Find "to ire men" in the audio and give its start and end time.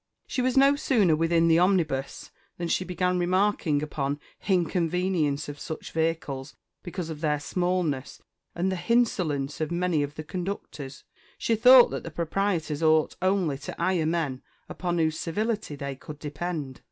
13.59-14.41